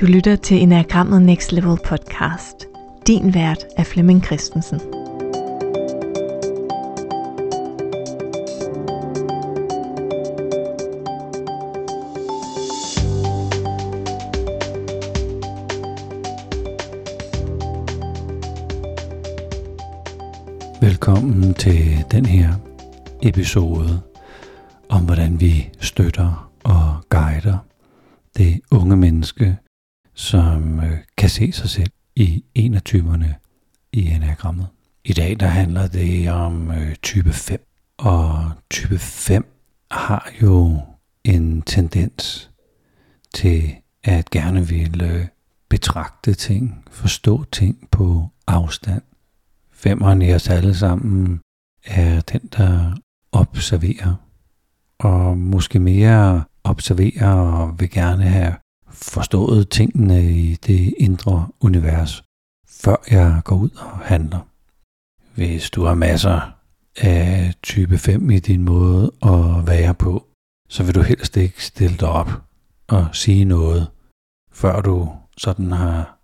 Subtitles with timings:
[0.00, 2.66] Du lytter til Enagrammet Next Level podcast.
[3.06, 4.80] Din vært er Flemming Christensen.
[20.80, 22.52] Velkommen til den her
[23.22, 24.00] episode
[24.88, 27.58] om hvordan vi støtter og guider
[28.36, 29.56] det unge menneske,
[30.20, 33.34] som øh, kan se sig selv i en af typerne
[33.92, 34.66] i enagrammet.
[35.04, 37.66] I dag der handler det om øh, type 5,
[37.98, 39.46] og type 5
[39.90, 40.80] har jo
[41.24, 42.50] en tendens
[43.34, 43.74] til
[44.04, 45.26] at gerne ville øh,
[45.68, 49.02] betragte ting, forstå ting på afstand.
[49.72, 51.40] Femmeren i os alle sammen
[51.84, 52.94] er den, der
[53.32, 54.14] observerer,
[54.98, 58.54] og måske mere observerer og vil gerne have
[59.02, 62.22] forstået tingene i det indre univers,
[62.68, 64.46] før jeg går ud og handler.
[65.34, 66.56] Hvis du har masser
[66.96, 70.26] af type 5 i din måde at være på,
[70.68, 72.30] så vil du helst ikke stille dig op
[72.88, 73.88] og sige noget,
[74.52, 76.18] før du sådan har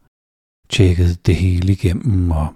[0.69, 2.54] tjekket det hele igennem og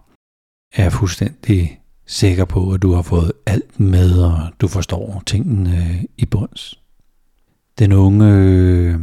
[0.75, 6.27] er fuldstændig sikker på, at du har fået alt med, og du forstår tingene i
[6.27, 6.81] bunds.
[7.79, 8.99] Den unge,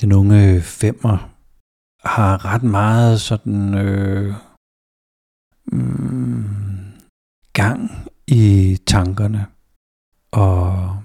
[0.00, 1.30] den unge femmer
[2.04, 4.34] har ret meget sådan øh,
[5.72, 6.44] mm,
[7.52, 7.90] gang
[8.26, 9.46] i tankerne,
[10.32, 10.96] og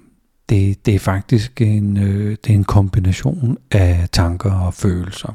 [0.50, 5.34] det, det er faktisk en, øh, det er en kombination af tanker og følelser.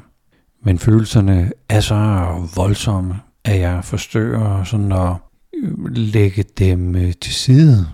[0.63, 1.95] Men følelserne er så
[2.55, 5.15] voldsomme, at jeg forsøger sådan at
[5.63, 7.87] øh, lægge dem øh, til side.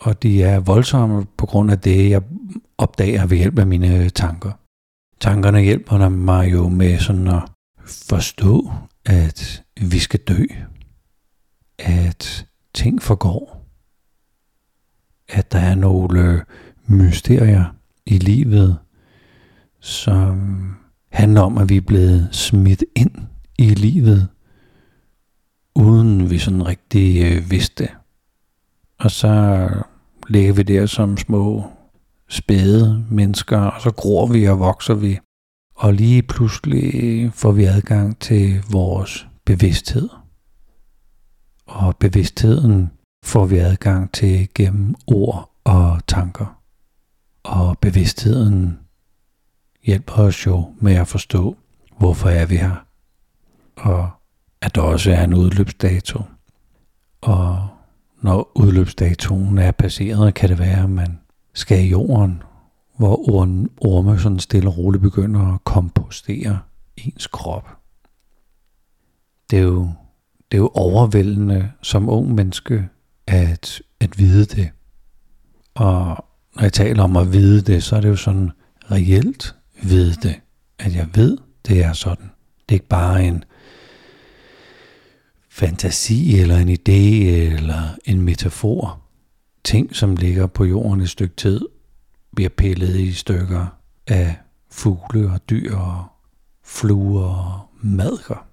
[0.00, 2.22] Og de er voldsomme på grund af det, jeg
[2.78, 4.52] opdager ved hjælp af mine øh, tanker.
[5.20, 7.42] Tankerne hjælper mig jo med sådan at
[7.86, 8.70] forstå,
[9.04, 10.44] at vi skal dø.
[11.78, 13.66] At ting forgår.
[15.28, 16.44] At der er nogle
[16.86, 17.64] mysterier
[18.06, 18.78] i livet,
[19.80, 20.66] som
[21.10, 23.12] handler om, at vi er blevet smidt ind
[23.58, 24.28] i livet
[25.74, 27.88] uden vi sådan rigtig øh, vidste
[28.98, 29.68] Og så
[30.28, 31.64] ligger vi der som små
[32.28, 35.18] spæde mennesker, og så gror vi og vokser vi.
[35.74, 40.08] Og lige pludselig får vi adgang til vores bevidsthed.
[41.66, 42.90] Og bevidstheden
[43.24, 46.60] får vi adgang til gennem ord og tanker.
[47.42, 48.78] Og bevidstheden
[49.82, 51.56] hjælper os jo med at forstå,
[51.98, 52.86] hvorfor er vi her.
[53.76, 54.10] Og
[54.60, 56.22] at der også er en udløbsdato.
[57.20, 57.68] Og
[58.22, 61.18] når udløbsdatoen er passeret, kan det være, at man
[61.54, 62.42] skal i jorden,
[62.98, 63.30] hvor
[63.80, 66.60] orme sådan stille og roligt begynder at kompostere
[66.96, 67.68] ens krop.
[69.50, 69.88] Det er jo,
[70.52, 72.88] det er jo overvældende som ung menneske
[73.26, 74.70] at, at vide det.
[75.74, 76.24] Og
[76.56, 78.50] når jeg taler om at vide det, så er det jo sådan
[78.90, 80.40] reelt vide det.
[80.78, 82.30] At jeg ved, det er sådan.
[82.68, 83.44] Det er ikke bare en
[85.50, 89.03] fantasi eller en idé eller en metafor.
[89.64, 91.60] Ting, som ligger på jorden et stykke tid,
[92.36, 93.66] bliver pillet i stykker
[94.06, 94.36] af
[94.70, 96.04] fugle og dyr og
[96.64, 98.46] fluer og madker.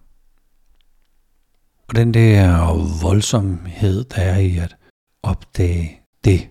[1.89, 2.73] Og den der
[3.03, 4.75] voldsomhed, der er i at
[5.23, 6.49] opdage det,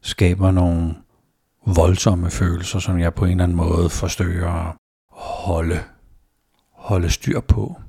[0.00, 0.94] skaber nogle
[1.66, 4.76] voldsomme følelser, som jeg på en eller anden måde forsøger at
[5.10, 5.80] holde,
[6.70, 7.80] holde styr på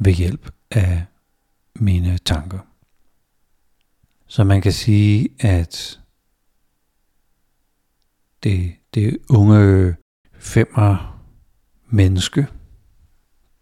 [0.00, 1.04] ved hjælp af
[1.74, 2.58] mine tanker.
[4.32, 6.00] Så man kan sige, at
[8.42, 9.94] det, det unge
[10.38, 11.22] femmer
[11.90, 12.40] menneske,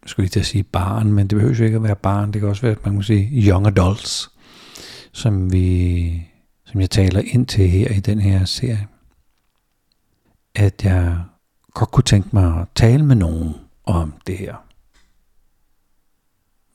[0.03, 2.33] jeg skulle lige til at sige barn, men det behøver jo ikke at være barn,
[2.33, 4.31] det kan også være, at man kan sige young adults,
[5.13, 6.29] som, vi,
[6.65, 8.89] som jeg taler ind til her i den her serie.
[10.55, 11.23] At jeg
[11.75, 14.55] godt kunne tænke mig at tale med nogen om det her.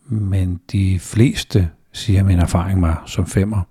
[0.10, 3.62] Men de fleste, siger min erfaring mig som femmer,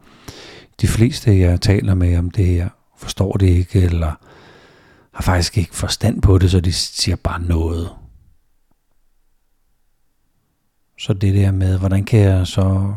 [0.81, 4.12] de fleste, jeg taler med om det her, forstår det ikke, eller
[5.15, 7.91] har faktisk ikke forstand på det, så de siger bare noget.
[10.99, 12.94] Så det der med, hvordan kan jeg så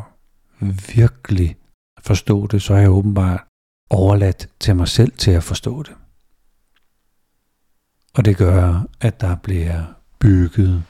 [0.94, 1.56] virkelig
[2.00, 3.44] forstå det, så er jeg åbenbart
[3.90, 5.94] overladt til mig selv til at forstå det.
[8.14, 9.84] Og det gør, at der bliver
[10.18, 10.84] bygget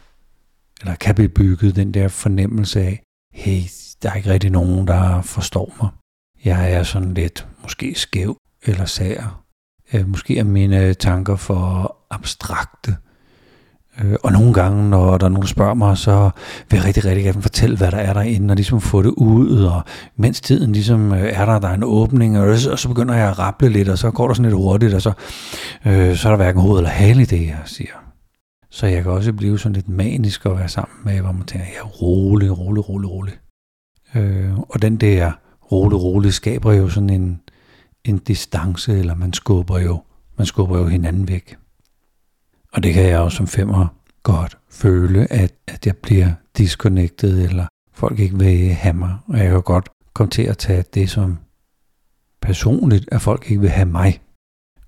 [0.81, 3.02] eller kan blive bygget den der fornemmelse af,
[3.32, 3.62] hey,
[4.02, 5.91] der er ikke rigtig nogen, der forstår mig.
[6.44, 9.43] Jeg er sådan lidt måske skæv, eller sær.
[9.93, 12.96] Øh, måske er mine tanker for abstrakte,
[14.02, 16.31] Øh, og nogle gange, når der er nogen, der spørger mig, så
[16.70, 19.64] vil jeg rigtig, rigtig gerne fortælle, hvad der er derinde, og ligesom få det ud,
[19.64, 19.82] og
[20.17, 23.14] mens tiden ligesom øh, er der, der er en åbning, og så, og så begynder
[23.14, 25.12] jeg at rapple lidt, og så går der sådan lidt hurtigt, og så,
[25.87, 27.93] øh, så er der hverken hoved eller hale i det, jeg siger.
[28.70, 31.67] Så jeg kan også blive sådan lidt manisk at være sammen med, hvor man tænker,
[31.67, 33.34] ja, rolig, rolig, rolig, rolig.
[34.14, 35.32] Øh, og den der
[35.73, 37.41] rolig, rolig skaber jo sådan en,
[38.05, 40.03] en distance, eller man skubber jo,
[40.37, 41.56] man skubber jo hinanden væk.
[42.73, 43.87] Og det kan jeg også som femmer
[44.23, 49.17] godt føle, at, at jeg bliver disconnected, eller folk ikke vil have mig.
[49.26, 51.38] Og jeg kan godt komme til at tage det som
[52.41, 54.20] personligt, at folk ikke vil have mig.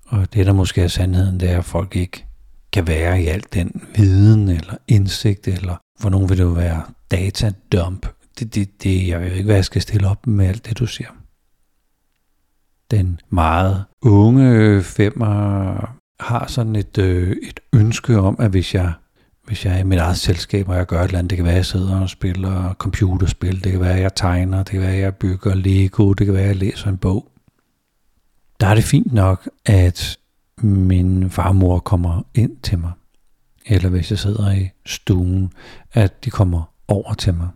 [0.07, 2.25] Og det, der måske er sandheden, det er, at folk ikke
[2.73, 6.83] kan være i alt den viden eller indsigt, eller for nogen vil det jo være
[7.11, 8.07] datadump.
[8.39, 10.85] Det, det, det, jeg ved ikke, hvad jeg skal stille op med alt det, du
[10.85, 11.09] siger.
[12.91, 18.93] Den meget unge femmer har sådan et, øh, et ønske om, at hvis jeg,
[19.45, 21.45] hvis jeg er i mit eget selskab, og jeg gør et eller andet, det kan
[21.45, 24.81] være, at jeg sidder og spiller computerspil, det kan være, at jeg tegner, det kan
[24.81, 27.31] være, at jeg bygger Lego, det kan være, at jeg læser en bog.
[28.59, 30.17] Der er det fint nok, at
[30.61, 32.91] min farmor kommer ind til mig,
[33.65, 35.53] eller hvis jeg sidder i stuen,
[35.93, 37.47] at de kommer over til mig.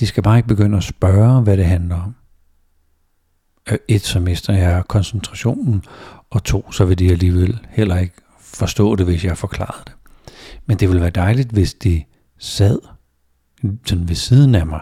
[0.00, 2.14] De skal bare ikke begynde at spørge, hvad det handler om.
[3.70, 5.84] Øh, et, så mister jeg koncentrationen,
[6.30, 9.94] og to, så vil de alligevel heller ikke forstå det, hvis jeg forklarede det.
[10.66, 12.04] Men det ville være dejligt, hvis de
[12.38, 12.78] sad
[13.84, 14.80] sådan ved siden af mig,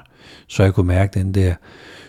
[0.49, 1.55] så jeg kunne mærke den der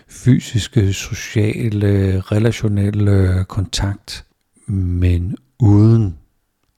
[0.08, 4.24] fysiske, sociale, relationelle kontakt,
[4.66, 6.18] men uden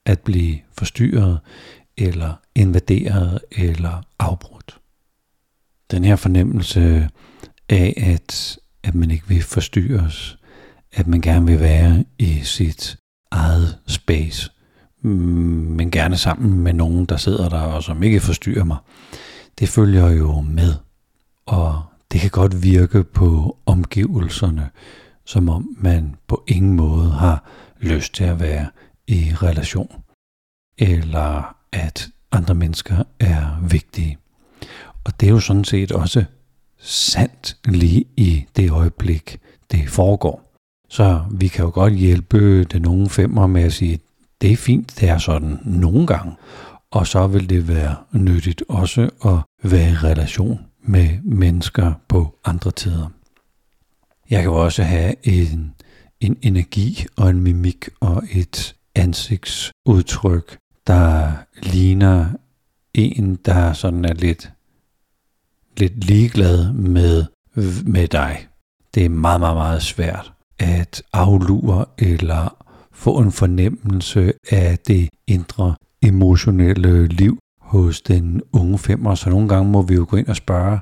[0.06, 1.40] at blive forstyrret,
[1.96, 4.79] eller invaderet, eller afbrudt.
[5.90, 7.08] Den her fornemmelse
[7.68, 10.38] af, at, at man ikke vil forstyrres,
[10.92, 12.96] at man gerne vil være i sit
[13.30, 14.50] eget space,
[15.02, 18.76] mm, men gerne sammen med nogen, der sidder der og som ikke forstyrrer mig.
[19.58, 20.74] Det følger jo med,
[21.46, 21.82] og
[22.12, 24.70] det kan godt virke på omgivelserne,
[25.24, 27.44] som om man på ingen måde har
[27.80, 28.66] lyst til at være
[29.06, 30.02] i relation,
[30.78, 34.18] eller at andre mennesker er vigtige.
[35.04, 36.24] Og det er jo sådan set også
[36.80, 39.38] sandt lige i det øjeblik,
[39.72, 40.50] det foregår.
[40.88, 43.98] Så vi kan jo godt hjælpe den unge femmer med at sige,
[44.40, 46.32] det er fint, det er sådan nogle gange.
[46.90, 52.70] Og så vil det være nyttigt også at være i relation med mennesker på andre
[52.70, 53.08] tider.
[54.30, 55.74] Jeg kan også have en,
[56.20, 61.32] en energi og en mimik og et ansigtsudtryk, der
[61.62, 62.26] ligner
[62.94, 64.52] en, der sådan er lidt,
[65.80, 67.24] lidt ligeglad med,
[67.84, 68.46] med dig.
[68.94, 75.74] Det er meget, meget, meget svært at aflure eller få en fornemmelse af det indre
[76.02, 79.14] emotionelle liv hos den unge femmer.
[79.14, 80.78] Så nogle gange må vi jo gå ind og spørge,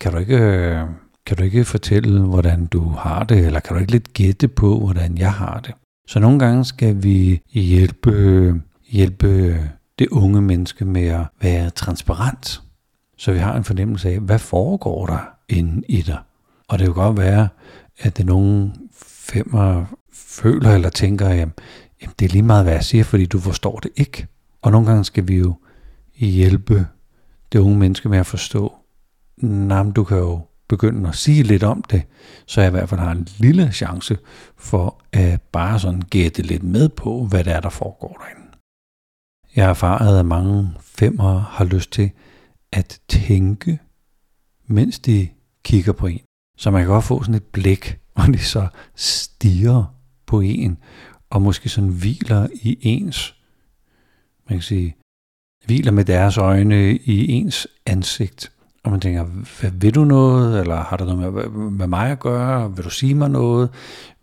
[0.00, 0.80] kan du ikke, øh,
[1.26, 4.78] kan du ikke fortælle, hvordan du har det, eller kan du ikke lidt gætte på,
[4.78, 5.74] hvordan jeg har det?
[6.08, 9.60] Så nogle gange skal vi hjælpe, hjælpe
[9.98, 12.63] det unge menneske med at være transparent,
[13.16, 15.18] så vi har en fornemmelse af, hvad foregår der
[15.48, 16.18] inde i dig.
[16.68, 17.48] Og det kan godt være,
[17.98, 18.72] at det nogen
[19.32, 21.52] femmer føler eller tænker, jamen,
[22.02, 24.26] jamen det er lige meget, hvad jeg siger, fordi du forstår det ikke.
[24.62, 25.54] Og nogle gange skal vi jo
[26.14, 26.86] hjælpe
[27.52, 28.74] det unge menneske med at forstå,
[29.36, 32.02] nej, du kan jo begynde at sige lidt om det,
[32.46, 34.18] så jeg i hvert fald har en lille chance
[34.56, 38.56] for at bare sådan gætte lidt med på, hvad det er, der foregår derinde.
[39.56, 42.10] Jeg har erfaret, at mange femmer har lyst til
[42.74, 43.78] at tænke,
[44.66, 45.28] mens de
[45.64, 46.20] kigger på en.
[46.56, 49.94] Så man kan godt få sådan et blik og de så stiger
[50.26, 50.78] på en,
[51.30, 53.34] og måske sådan hviler i ens,
[54.48, 54.96] man kan sige,
[55.66, 58.52] hviler med deres øjne i ens ansigt.
[58.84, 62.20] Og man tænker, hvad, vil du noget, eller har det noget med, med mig at
[62.20, 63.70] gøre, vil du sige mig noget?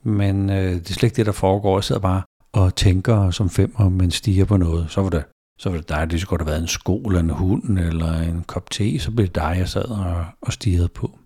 [0.04, 1.78] Men øh, det er slet ikke det, der foregår.
[1.78, 4.92] Jeg sidder bare og tænker som femmer, men stiger på noget.
[4.92, 5.24] Så var det,
[5.62, 8.44] så var det dig, det skulle have været en sko, eller en hund, eller en
[8.44, 11.20] kop te, så blev det dig, jeg sad og, og stirrede på.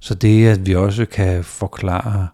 [0.00, 2.28] Så det, at vi også kan forklare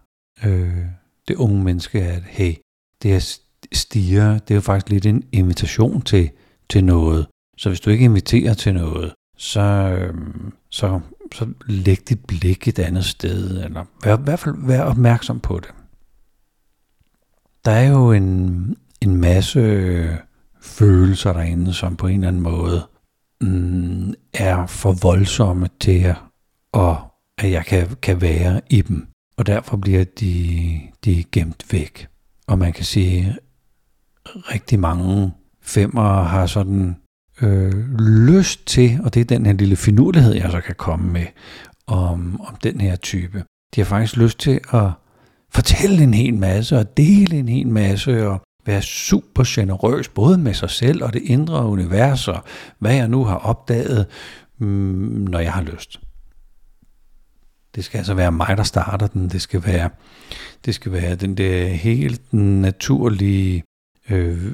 [0.44, 0.84] øh,
[1.28, 2.54] det unge menneske, at hey,
[3.02, 3.40] det at
[3.72, 6.30] stiger, det er jo faktisk lidt en invitation til,
[6.68, 7.26] til noget.
[7.58, 10.14] Så hvis du ikke inviterer til noget, så, øh,
[10.70, 11.00] så,
[11.32, 15.60] så læg dit blik et andet sted, eller vær, i hvert fald vær opmærksom på
[15.60, 15.70] det.
[17.64, 19.60] Der er jo en, en masse
[20.62, 22.86] følelser derinde, som på en eller anden måde
[23.40, 26.16] mm, er for voldsomme til at,
[26.74, 26.96] at
[27.40, 29.06] at jeg kan, kan være i dem.
[29.36, 32.08] Og derfor bliver de, de gemt væk.
[32.46, 33.36] Og man kan sige,
[34.26, 36.96] rigtig mange femmer har sådan
[37.42, 41.26] øh, lyst til, og det er den her lille finurlighed, jeg så kan komme med
[41.86, 43.44] om, om den her type.
[43.74, 44.90] De har faktisk lyst til at
[45.50, 50.54] fortælle en hel masse og dele en hel masse og være super generøs, både med
[50.54, 52.44] sig selv og det indre univers, og
[52.78, 54.06] hvad jeg nu har opdaget,
[54.58, 54.66] mm,
[55.30, 56.00] når jeg har lyst.
[57.74, 59.28] Det skal altså være mig, der starter den.
[59.28, 59.90] Det skal være,
[60.64, 63.62] det skal være den der helt naturlige
[64.10, 64.52] øh,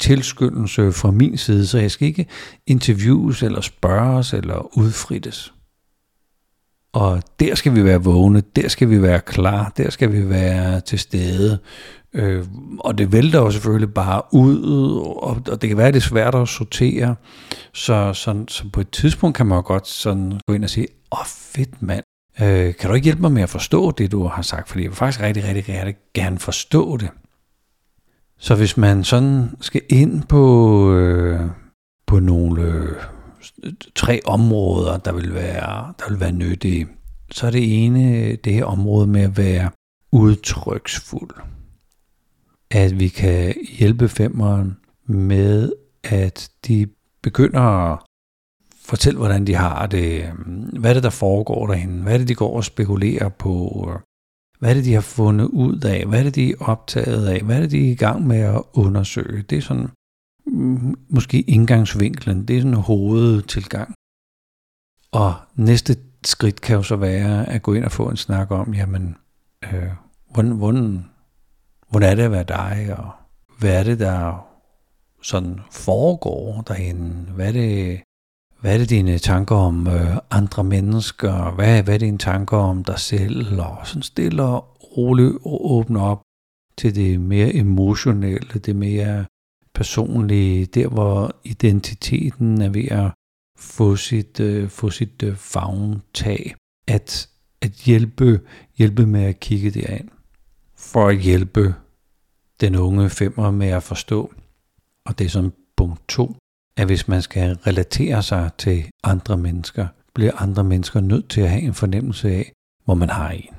[0.00, 2.26] tilskyndelse fra min side, så jeg skal ikke
[2.66, 5.52] interviews eller spørges eller udfrittes.
[6.96, 10.80] Og der skal vi være vågne, der skal vi være klar, der skal vi være
[10.80, 11.58] til stede.
[12.14, 12.44] Øh,
[12.80, 14.62] og det vælter jo selvfølgelig bare ud,
[15.22, 17.14] og, og det kan være, det er svært at sortere.
[17.72, 20.86] Så, så, så på et tidspunkt kan man jo godt sådan gå ind og sige,
[21.12, 22.04] åh oh, fedt mand,
[22.40, 24.68] øh, kan du ikke hjælpe mig med at forstå det, du har sagt?
[24.68, 27.08] Fordi jeg vil faktisk rigtig, rigtig, rigtig gerne forstå det.
[28.38, 31.40] Så hvis man sådan skal ind på, øh,
[32.06, 32.96] på nogle øh,
[33.94, 36.88] tre områder, der vil være, der vil være nyttige,
[37.30, 39.70] så er det ene det her område med at være
[40.12, 41.30] udtryksfuld.
[42.70, 45.72] At vi kan hjælpe femmeren med,
[46.04, 46.86] at de
[47.22, 47.98] begynder at
[48.84, 50.24] fortælle, hvordan de har det,
[50.78, 53.90] hvad er det, der foregår derhen, hvad er det, de går og spekulerer på,
[54.58, 57.40] hvad er det, de har fundet ud af, hvad er det, de er optaget af,
[57.42, 59.42] hvad er det, de er i gang med at undersøge.
[59.42, 59.88] Det er sådan
[61.08, 63.94] måske indgangsvinklen, det er sådan hovedtilgang.
[65.12, 68.74] Og næste skridt kan jo så være at gå ind og få en snak om,
[68.74, 69.16] jamen,
[69.64, 69.90] øh,
[70.30, 71.04] hvordan, hvordan,
[71.88, 73.10] hvordan er det at være dig, og
[73.58, 74.46] hvad er det, der
[75.22, 77.32] sådan foregår derinde?
[77.32, 78.00] Hvad er det,
[78.60, 81.50] hvad er det dine tanker om øh, andre mennesker?
[81.50, 83.60] Hvad, hvad er dine tanker om dig selv?
[83.60, 86.20] Og sådan stille og roligt åbne op
[86.78, 89.24] til det mere emotionelle, det mere
[89.76, 93.10] personlige, der hvor identiteten er ved at
[93.58, 96.54] få sit, øh, få sit øh, fagntag,
[96.88, 97.28] at,
[97.60, 98.40] at hjælpe,
[98.78, 100.08] hjælpe med at kigge derind,
[100.76, 101.74] for at hjælpe
[102.60, 104.32] den unge femmer med at forstå.
[105.06, 106.36] Og det er som punkt to,
[106.76, 111.50] at hvis man skal relatere sig til andre mennesker, bliver andre mennesker nødt til at
[111.50, 112.52] have en fornemmelse af,
[112.84, 113.54] hvor man har en.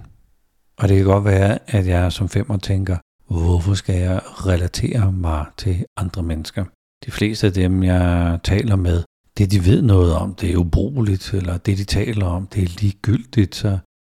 [0.78, 2.98] Og det kan godt være, at jeg som femmer tænker,
[3.28, 6.66] hvorfor skal jeg relatere mig til andre mennesker?
[7.06, 9.04] De fleste af dem, jeg taler med,
[9.38, 12.82] det de ved noget om, det er ubrugeligt, eller det de taler om, det er
[12.82, 13.78] ligegyldigt, så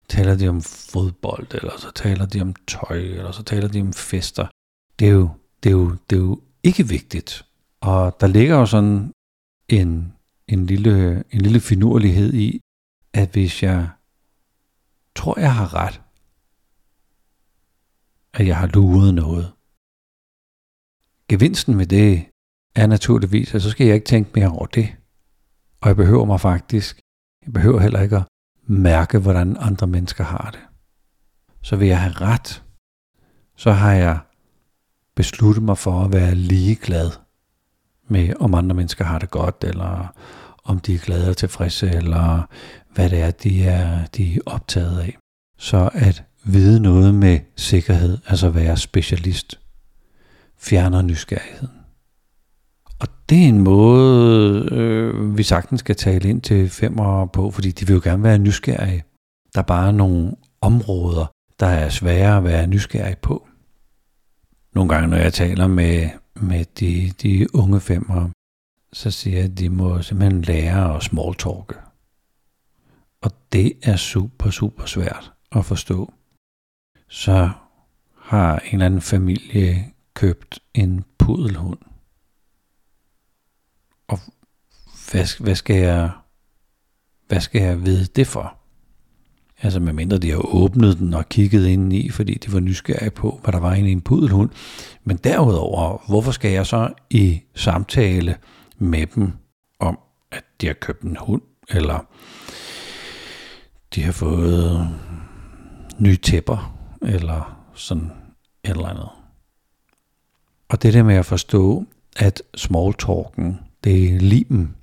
[0.10, 3.94] taler de om fodbold, eller så taler de om tøj, eller så taler de om
[3.94, 4.48] fester.
[5.00, 5.30] Det er jo,
[5.64, 7.46] det er jo, det er jo ikke vigtigt.
[7.82, 9.12] Og der ligger jo sådan
[9.70, 10.14] en,
[10.48, 12.60] en, lille, en lille finurlighed i,
[13.14, 13.90] at hvis jeg
[15.16, 16.02] tror, jeg har ret,
[18.34, 19.54] at jeg har luret noget.
[21.30, 22.26] Gevinsten ved det
[22.76, 24.96] er naturligvis, at så skal jeg ikke tænke mere over det.
[25.82, 27.00] Og jeg behøver mig faktisk,
[27.46, 28.28] jeg behøver heller ikke at
[28.68, 30.60] mærke, hvordan andre mennesker har det.
[31.62, 32.64] Så vil jeg have ret,
[33.56, 34.20] så har jeg
[35.16, 37.12] besluttet mig for at være ligeglad
[38.08, 40.14] med, om andre mennesker har det godt, eller
[40.64, 42.44] om de er glade og tilfredse, eller
[42.94, 45.18] hvad det er, de er, de er optaget af.
[45.58, 49.60] Så at vide noget med sikkerhed, altså være specialist,
[50.58, 51.78] fjerner nysgerrigheden.
[53.00, 57.72] Og det er en måde, øh, vi sagtens skal tale ind til femmer på, fordi
[57.72, 59.04] de vil jo gerne være nysgerrige.
[59.54, 61.26] Der er bare nogle områder,
[61.60, 63.48] der er svære at være nysgerrig på.
[64.74, 68.30] Nogle gange, når jeg taler med, med de, de unge femmer,
[68.94, 71.76] så siger jeg, at de må simpelthen lære at smalltalke.
[73.22, 76.14] Og det er super, super svært at forstå.
[77.08, 77.50] Så
[78.16, 81.80] har en eller anden familie købt en pudelhund.
[84.08, 84.20] Og
[85.12, 86.12] hvad, hvad, skal jeg,
[87.28, 88.58] hvad skal jeg vide det for?
[89.62, 93.40] Altså medmindre de har åbnet den og kigget ind i, fordi de var nysgerrige på,
[93.44, 94.50] hvad der var inde i en pudelhund.
[95.04, 98.38] Men derudover, hvorfor skal jeg så i samtale
[98.78, 99.32] med dem
[99.80, 100.00] om,
[100.32, 102.06] at de har købt en hund, eller
[103.96, 104.90] de har fået
[106.00, 108.12] nye tæpper, eller sådan
[108.64, 109.10] et eller andet.
[110.70, 111.86] Og det der med at forstå,
[112.18, 114.76] at smalltalken, det er limen.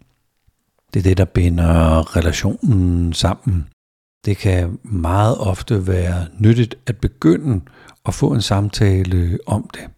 [0.95, 3.69] Det er det, der binder relationen sammen.
[4.25, 7.61] Det kan meget ofte være nyttigt at begynde
[8.07, 9.91] at få en samtale om det.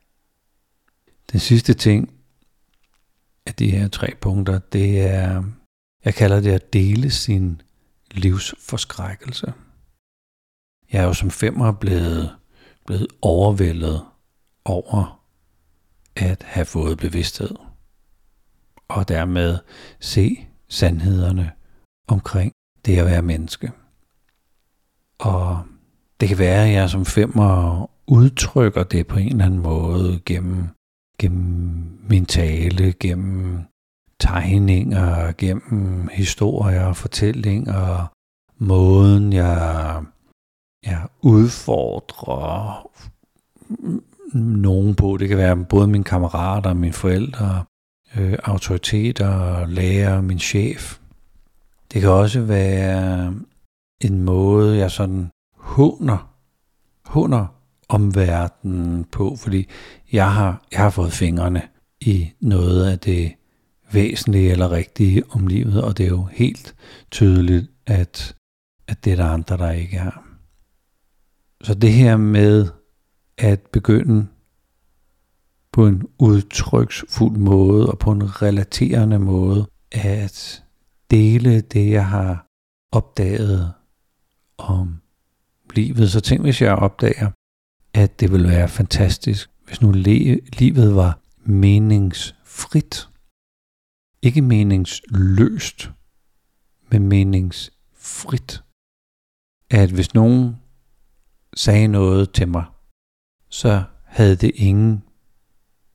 [1.33, 2.11] Den sidste ting
[3.47, 5.45] af de her tre punkter, det er,
[6.05, 7.61] jeg kalder det at dele sin
[8.11, 9.53] livsforskrækkelse.
[10.93, 12.37] Jeg er jo som femmer blevet,
[12.87, 14.03] blevet overvældet
[14.65, 15.23] over
[16.17, 17.55] at have fået bevidsthed,
[18.89, 19.59] og dermed
[20.01, 21.53] se sandhederne
[22.09, 22.53] omkring
[22.87, 23.73] det at være menneske.
[25.19, 25.63] Og
[26.21, 30.69] det kan være, at jeg som femmer udtrykker det på en eller anden måde gennem,
[31.19, 33.65] gennem min tale, gennem
[34.21, 38.13] tegninger, gennem historier, fortællinger,
[38.59, 40.03] måden jeg,
[40.87, 42.89] ja, udfordrer
[44.35, 45.17] nogen på.
[45.17, 47.65] Det kan være både mine kammerater, mine forældre,
[48.17, 50.99] øh, autoriteter, lærer, min chef.
[51.93, 53.35] Det kan også være
[54.01, 56.33] en måde, jeg sådan håner,
[57.05, 57.47] håner
[57.89, 59.69] omverdenen på, fordi
[60.13, 61.63] jeg har, jeg har fået fingrene
[62.01, 63.33] i noget af det
[63.93, 66.75] væsentlige eller rigtige om livet, og det er jo helt
[67.11, 68.37] tydeligt, at,
[68.89, 70.26] at det er der andre, der ikke er.
[71.67, 72.69] Så det her med
[73.39, 74.29] at begynde
[75.73, 80.65] på en udtryksfuld måde og på en relaterende måde at
[81.11, 82.47] dele det, jeg har
[82.93, 83.73] opdaget
[84.59, 85.01] om
[85.75, 86.11] livet.
[86.11, 87.31] Så tænk, hvis jeg opdager,
[87.95, 89.93] at det ville være fantastisk, hvis nu
[90.59, 93.09] livet var meningsfrit.
[94.23, 95.91] Ikke meningsløst,
[96.91, 98.63] men meningsfrit.
[99.71, 100.57] At hvis nogen
[101.57, 102.65] sagde noget til mig,
[103.49, 105.03] så havde det ingen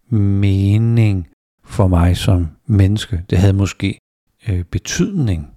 [0.09, 1.27] mening
[1.63, 3.25] for mig som menneske.
[3.29, 3.99] Det havde måske
[4.49, 5.53] øh, betydning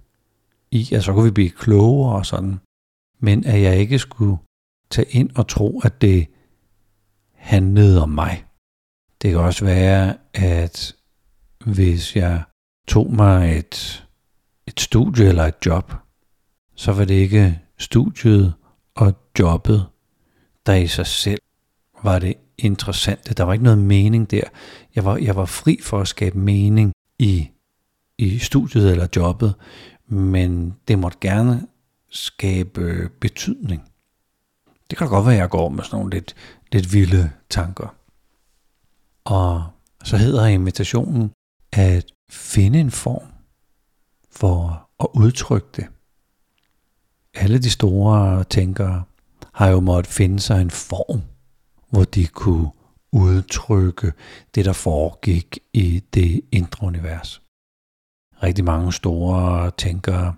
[0.71, 2.59] i, at så kunne vi blive klogere og sådan.
[3.19, 4.37] Men at jeg ikke skulle
[4.89, 6.27] tage ind og tro, at det
[7.33, 8.45] handlede om mig.
[9.21, 10.95] Det kan også være, at
[11.65, 12.43] hvis jeg
[12.87, 14.05] tog mig et,
[14.67, 15.93] et studie eller et job,
[16.75, 18.53] så var det ikke studiet
[18.95, 19.85] og jobbet,
[20.65, 21.41] der i sig selv
[22.03, 23.33] var det interessante.
[23.33, 24.43] Der var ikke noget mening der.
[24.95, 27.49] Jeg var, jeg var fri for at skabe mening i,
[28.17, 29.55] i studiet eller jobbet,
[30.07, 31.67] men det måtte gerne
[32.09, 33.91] skabe betydning.
[34.89, 36.35] Det kan godt være, at jeg går med sådan nogle lidt,
[36.71, 37.95] lidt vilde tanker.
[39.23, 39.65] Og
[40.03, 41.31] så hedder invitationen
[41.71, 43.27] at finde en form
[44.31, 45.87] for at udtrykke det.
[47.33, 49.03] Alle de store tænkere
[49.55, 51.21] har jo måttet finde sig en form
[51.95, 52.71] hvor de kunne
[53.11, 54.13] udtrykke
[54.55, 57.41] det, der foregik i det indre univers.
[58.43, 60.35] Rigtig mange store tænkere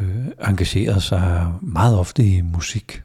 [0.00, 3.02] øh, engagerede sig meget ofte i musik.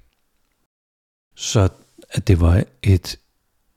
[1.35, 1.69] Så
[2.09, 3.19] at det var et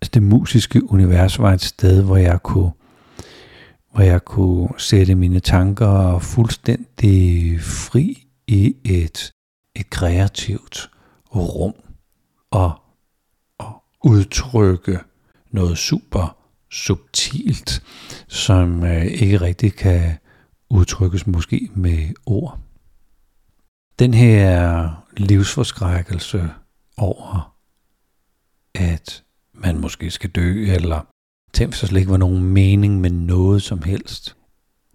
[0.00, 2.72] altså det musiske univers var et sted, hvor jeg kunne
[3.92, 9.32] hvor jeg kunne sætte mine tanker fuldstændig fri i et,
[9.74, 10.90] et kreativt
[11.34, 11.74] rum
[12.50, 12.72] og
[14.04, 14.98] udtrykke
[15.50, 16.36] noget super
[16.70, 17.82] subtilt,
[18.28, 20.18] som øh, ikke rigtig kan
[20.70, 22.58] udtrykkes måske med ord.
[23.98, 26.50] Den her livsforskrækkelse
[26.96, 27.56] over,
[28.74, 31.00] at man måske skal dø, eller
[31.52, 34.36] tænk, hvis der slet ikke var nogen mening med noget som helst.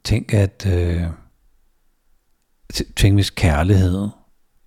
[0.04, 1.04] Tænk, at øh,
[2.96, 4.10] tænk, hvis kærlighed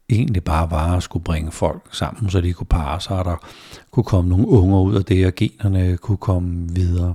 [0.09, 3.37] egentlig bare var at skulle bringe folk sammen, så de kunne parre sig, og der
[3.91, 7.15] kunne komme nogle unger ud af det, og generne kunne komme videre.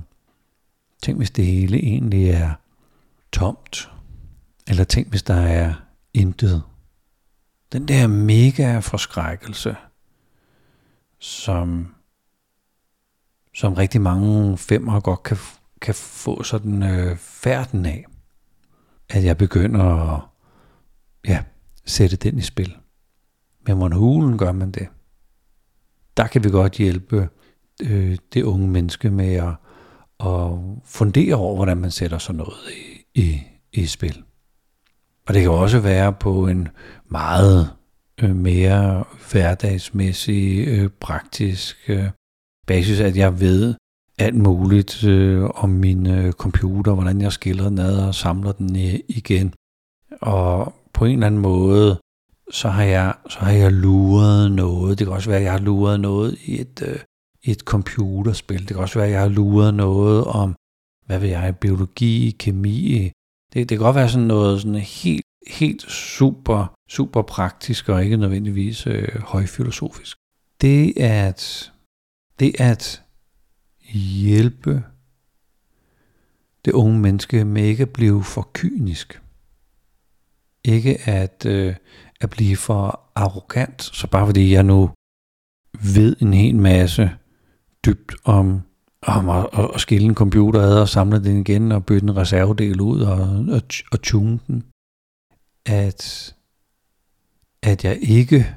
[1.02, 2.52] Tænk, hvis det hele egentlig er
[3.32, 3.90] tomt.
[4.68, 5.74] Eller tænk, hvis der er
[6.14, 6.62] intet.
[7.72, 9.76] Den der mega forskrækkelse,
[11.18, 11.94] som,
[13.54, 15.36] som rigtig mange femmer godt kan,
[15.80, 18.04] kan få sådan øh, færden af.
[19.08, 20.20] At jeg begynder at
[21.28, 21.42] ja,
[21.90, 22.76] sætte den i spil.
[23.66, 24.88] Men hvordan hulen gør man det?
[26.16, 27.28] Der kan vi godt hjælpe
[27.82, 29.54] øh, det unge menneske med at,
[30.26, 32.56] at fundere over, hvordan man sætter sådan noget
[33.14, 34.22] i, i, i spil.
[35.28, 36.68] Og det kan også være på en
[37.08, 37.70] meget
[38.22, 42.10] øh, mere hverdagsmæssig, øh, praktisk øh,
[42.66, 43.74] basis, at jeg ved
[44.18, 48.76] alt muligt øh, om min øh, computer, hvordan jeg skiller den ad og samler den
[49.08, 49.54] igen.
[50.20, 52.00] Og på en eller anden måde
[52.50, 54.98] så har jeg, så har jeg luret noget.
[54.98, 56.98] Det kan også være, at jeg har luret noget i et, øh,
[57.42, 58.58] et computerspil.
[58.58, 60.56] Det kan også være, at jeg har luret noget om,
[61.06, 63.10] hvad ved jeg, biologi, kemi.
[63.52, 68.16] Det, det kan godt være sådan noget sådan helt, helt super, super praktisk og ikke
[68.16, 70.16] nødvendigvis øh, højfilosofisk.
[70.60, 71.72] Det at,
[72.40, 73.02] det at
[73.92, 74.82] hjælpe
[76.64, 79.20] det unge menneske med ikke at blive for kynisk.
[80.64, 81.74] Ikke at, øh,
[82.20, 84.90] at blive for arrogant, så bare fordi jeg nu
[85.94, 87.10] ved en hel masse
[87.86, 88.62] dybt om,
[89.02, 92.80] om at, at, skille en computer ad og samle den igen og bytte en reservedel
[92.80, 93.20] ud og,
[93.54, 94.64] og, og tune den.
[95.66, 96.34] At,
[97.62, 98.56] at jeg ikke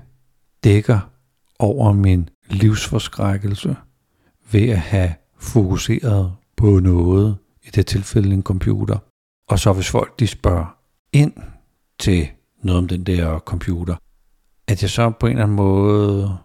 [0.64, 1.00] dækker
[1.60, 3.76] over min livsforskrækkelse
[4.52, 8.98] ved at have fokuseret på noget, i det tilfælde en computer.
[9.50, 10.78] Og så hvis folk de spørger
[11.14, 11.34] ind
[12.06, 12.22] til
[12.64, 13.96] noget om den der computer,
[14.68, 16.38] at jeg så på en eller anden måde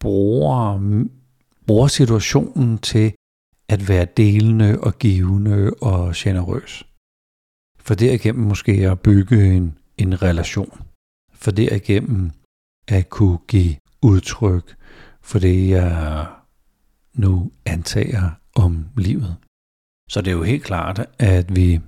[0.00, 0.78] bruger,
[1.66, 3.12] bruger situationen til
[3.68, 6.86] at være delende og givende og generøs.
[7.78, 10.82] For derigennem måske at bygge en, en relation.
[11.32, 12.30] For derigennem
[12.88, 14.76] at kunne give udtryk
[15.22, 16.26] for det, jeg
[17.14, 19.36] nu antager om livet.
[20.10, 21.80] Så det er jo helt klart, at vi,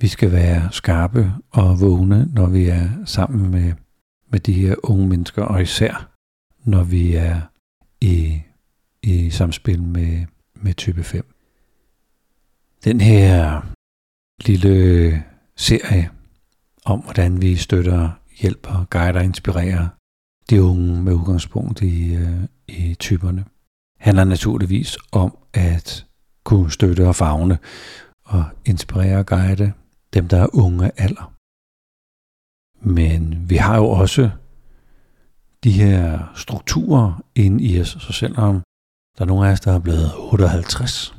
[0.00, 3.72] vi skal være skarpe og vågne, når vi er sammen med,
[4.30, 6.12] med de her unge mennesker, og især
[6.64, 7.40] når vi er
[8.00, 8.42] i,
[9.02, 11.34] i samspil med, med type 5.
[12.84, 13.62] Den her
[14.46, 15.24] lille
[15.56, 16.10] serie
[16.84, 19.88] om, hvordan vi støtter, hjælper, guider og inspirerer
[20.50, 23.44] de unge med udgangspunkt i, øh, i typerne,
[23.98, 26.06] handler naturligvis om at
[26.44, 27.58] kunne støtte og fagne
[28.24, 29.72] og inspirere og guide
[30.16, 31.32] dem, der er unge alder.
[32.80, 34.30] Men vi har jo også
[35.64, 38.62] de her strukturer inde i os, så selvom
[39.18, 41.14] der er nogle af os, der er blevet 58,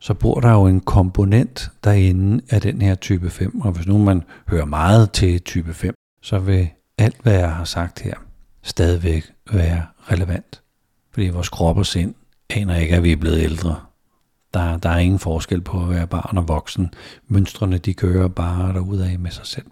[0.00, 3.98] så bor der jo en komponent derinde af den her type 5, og hvis nu
[3.98, 8.14] man hører meget til type 5, så vil alt, hvad jeg har sagt her,
[8.62, 10.62] stadigvæk være relevant.
[11.10, 12.14] Fordi vores krop og sind
[12.50, 13.89] aner ikke, at vi er blevet ældre.
[14.54, 16.94] Der, der er ingen forskel på at være barn og voksen.
[17.28, 19.70] Mønstrene, de kører bare derudad med sig selv.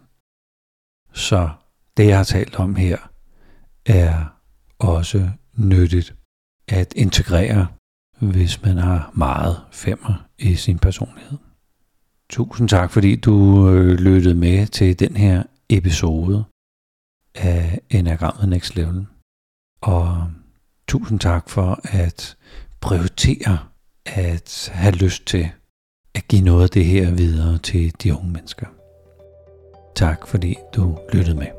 [1.13, 1.51] Så
[1.97, 2.99] det, jeg har talt om her,
[3.87, 4.25] er
[4.79, 6.15] også nyttigt
[6.69, 7.67] at integrere,
[8.21, 11.39] hvis man har meget femmer i sin personlighed.
[12.31, 16.45] Tusind tak, fordi du øh, lyttede med til den her episode
[17.35, 19.07] af Enagrammet Next Level.
[19.81, 20.31] Og
[20.89, 22.37] tusind tak for at
[22.81, 23.59] prioritere
[24.15, 25.49] at have lyst til
[26.15, 28.67] at give noget af det her videre til de unge mennesker.
[29.97, 31.58] Tak fordi du lyttede med.